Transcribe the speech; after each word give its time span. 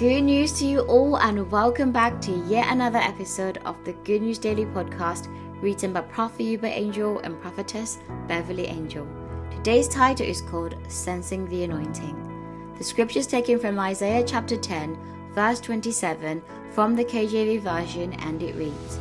Good 0.00 0.22
news 0.22 0.52
to 0.52 0.64
you 0.64 0.80
all, 0.80 1.18
and 1.18 1.50
welcome 1.50 1.92
back 1.92 2.22
to 2.22 2.32
yet 2.48 2.72
another 2.72 3.00
episode 3.00 3.58
of 3.66 3.76
the 3.84 3.92
Good 3.92 4.22
News 4.22 4.38
Daily 4.38 4.64
podcast 4.64 5.28
written 5.60 5.92
by 5.92 6.00
Prophet 6.00 6.40
Uebert 6.42 6.74
Angel 6.74 7.18
and 7.18 7.38
Prophetess 7.42 7.98
Beverly 8.26 8.64
Angel. 8.64 9.06
Today's 9.50 9.88
title 9.88 10.24
is 10.24 10.40
called 10.40 10.74
Sensing 10.88 11.46
the 11.50 11.64
Anointing. 11.64 12.74
The 12.78 12.82
scripture 12.82 13.18
is 13.18 13.26
taken 13.26 13.58
from 13.58 13.78
Isaiah 13.78 14.24
chapter 14.26 14.56
10, 14.56 14.96
verse 15.34 15.60
27 15.60 16.42
from 16.70 16.96
the 16.96 17.04
KJV 17.04 17.60
version, 17.60 18.14
and 18.20 18.42
it 18.42 18.54
reads 18.54 18.98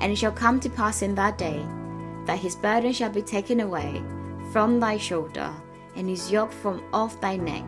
And 0.00 0.10
it 0.10 0.16
shall 0.16 0.32
come 0.32 0.58
to 0.58 0.68
pass 0.68 1.02
in 1.02 1.14
that 1.14 1.38
day 1.38 1.64
that 2.26 2.40
his 2.40 2.56
burden 2.56 2.92
shall 2.92 3.10
be 3.10 3.22
taken 3.22 3.60
away 3.60 4.02
from 4.50 4.80
thy 4.80 4.96
shoulder, 4.96 5.54
and 5.94 6.08
his 6.08 6.32
yoke 6.32 6.50
from 6.50 6.82
off 6.92 7.20
thy 7.20 7.36
neck 7.36 7.64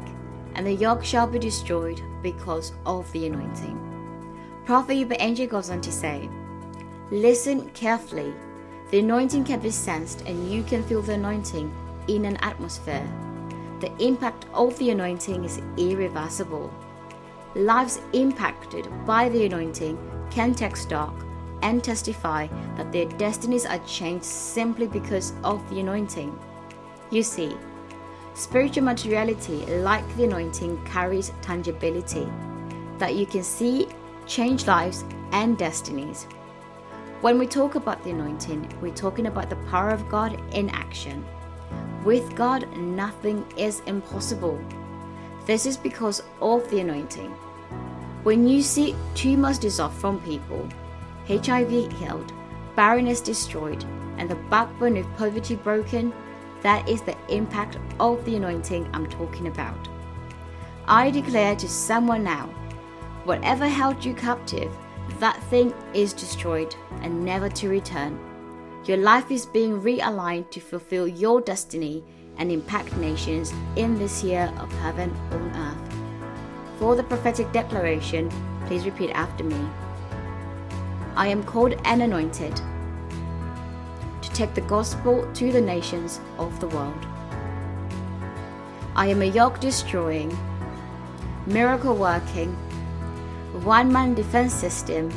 and 0.54 0.66
the 0.66 0.72
yoke 0.72 1.04
shall 1.04 1.26
be 1.26 1.38
destroyed 1.38 2.02
because 2.22 2.72
of 2.86 3.10
the 3.12 3.26
anointing. 3.26 3.79
Prophet 4.64 5.16
Angel 5.20 5.46
goes 5.46 5.70
on 5.70 5.80
to 5.80 5.93
say, 5.93 6.29
Listen 7.10 7.68
carefully. 7.70 8.32
The 8.90 9.00
anointing 9.00 9.44
can 9.44 9.60
be 9.60 9.70
sensed, 9.70 10.22
and 10.26 10.50
you 10.50 10.62
can 10.62 10.82
feel 10.82 11.02
the 11.02 11.14
anointing 11.14 11.72
in 12.08 12.24
an 12.24 12.36
atmosphere. 12.36 13.07
The 13.80 13.93
impact 13.98 14.46
of 14.54 14.79
the 14.79 14.90
anointing 14.90 15.44
is 15.44 15.60
irreversible. 15.76 16.72
Lives 17.54 18.00
impacted 18.12 18.88
by 19.04 19.29
the 19.29 19.46
anointing 19.46 19.98
can 20.30 20.54
text 20.54 20.84
stock 20.84 21.14
and 21.62 21.82
testify 21.82 22.46
that 22.76 22.93
their 22.93 23.07
destinies 23.07 23.66
are 23.66 23.79
changed 23.80 24.24
simply 24.24 24.86
because 24.86 25.32
of 25.44 25.68
the 25.71 25.80
anointing. 25.80 26.38
You 27.10 27.22
see, 27.22 27.57
Spiritual 28.35 28.85
materiality, 28.85 29.67
like 29.81 30.17
the 30.17 30.25
anointing, 30.25 30.82
carries 30.85 31.32
tangibility 31.43 32.27
that 32.98 33.14
you 33.14 33.27
can 33.27 33.42
see 33.42 33.89
change 34.27 34.66
lives 34.66 35.05
and 35.33 35.58
destinies. 35.58 36.24
When 37.20 37.39
we 37.39 37.47
talk 37.47 37.74
about 37.74 38.02
the 38.02 38.11
anointing, 38.11 38.72
we're 38.80 38.94
talking 38.94 39.27
about 39.27 39.50
the 39.50 39.56
power 39.70 39.91
of 39.91 40.08
God 40.08 40.41
in 40.55 40.70
action. 40.70 41.24
With 42.05 42.34
God, 42.34 42.66
nothing 42.77 43.44
is 43.56 43.80
impossible. 43.86 44.58
This 45.46 45.67
is 45.67 45.77
because 45.77 46.22
of 46.41 46.69
the 46.70 46.80
anointing. 46.80 47.30
When 48.22 48.46
you 48.46 48.62
see 48.62 48.94
tumors 49.14 49.58
dissolve 49.58 49.94
from 49.94 50.20
people, 50.20 50.69
HIV 51.28 51.92
healed, 51.92 52.33
barrenness 52.77 53.20
destroyed, 53.20 53.84
and 54.19 54.28
the 54.28 54.36
backbone 54.50 54.96
of 54.96 55.17
poverty 55.17 55.56
broken, 55.56 56.12
that 56.62 56.88
is 56.88 57.02
the 57.02 57.16
impact 57.28 57.78
of 58.00 58.24
the 58.24 58.36
anointing 58.36 58.88
I'm 58.92 59.08
talking 59.08 59.48
about. 59.48 59.88
I 60.86 61.10
declare 61.10 61.56
to 61.56 61.68
someone 61.68 62.24
now 62.24 62.46
whatever 63.24 63.68
held 63.68 64.05
you 64.05 64.14
captive, 64.14 64.72
that 65.20 65.40
thing 65.44 65.72
is 65.94 66.12
destroyed 66.12 66.74
and 67.02 67.24
never 67.24 67.48
to 67.48 67.68
return. 67.68 68.18
Your 68.84 68.96
life 68.96 69.30
is 69.30 69.46
being 69.46 69.80
realigned 69.80 70.50
to 70.50 70.60
fulfill 70.60 71.06
your 71.06 71.40
destiny 71.40 72.02
and 72.38 72.50
impact 72.50 72.96
nations 72.96 73.52
in 73.77 73.98
this 73.98 74.24
year 74.24 74.52
of 74.58 74.72
heaven 74.78 75.14
on 75.30 75.50
earth. 75.55 76.78
For 76.78 76.96
the 76.96 77.05
prophetic 77.05 77.52
declaration, 77.52 78.30
please 78.66 78.84
repeat 78.84 79.10
after 79.10 79.44
me. 79.44 79.68
I 81.14 81.28
am 81.28 81.44
called 81.44 81.74
and 81.84 82.02
anointed 82.02 82.60
take 84.34 84.55
the 84.55 84.61
gospel 84.62 85.28
to 85.34 85.52
the 85.52 85.61
nations 85.61 86.20
of 86.38 86.58
the 86.61 86.69
world. 86.69 87.06
I 88.94 89.06
am 89.06 89.22
a 89.22 89.27
yoke 89.27 89.61
destroying, 89.61 90.36
miracle 91.47 91.94
working, 91.94 92.52
one 93.64 93.92
man 93.92 94.14
defense 94.14 94.52
system 94.52 95.11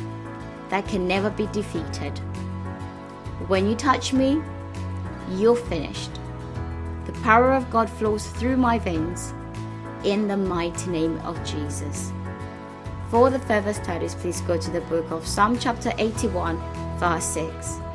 that 0.68 0.86
can 0.88 1.06
never 1.06 1.30
be 1.30 1.46
defeated. 1.48 2.18
When 3.48 3.68
you 3.68 3.74
touch 3.74 4.12
me, 4.12 4.42
you're 5.30 5.56
finished. 5.56 6.10
The 7.06 7.12
power 7.22 7.52
of 7.52 7.70
God 7.70 7.88
flows 7.88 8.26
through 8.26 8.56
my 8.56 8.78
veins 8.78 9.32
in 10.04 10.28
the 10.28 10.36
mighty 10.36 10.90
name 10.90 11.18
of 11.20 11.42
Jesus. 11.44 12.12
For 13.10 13.30
the 13.30 13.38
further 13.38 13.72
studies, 13.72 14.14
please 14.14 14.40
go 14.40 14.58
to 14.58 14.70
the 14.70 14.80
book 14.82 15.10
of 15.10 15.26
Psalm 15.26 15.58
chapter 15.58 15.92
81, 15.98 16.58
verse 16.98 17.24
6. 17.24 17.85